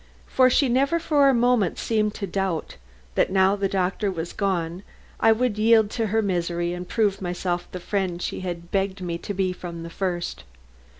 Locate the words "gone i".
4.33-5.31